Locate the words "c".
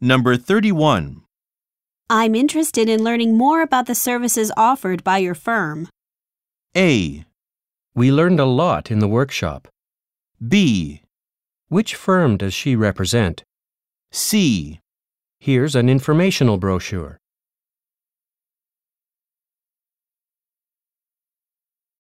14.12-14.80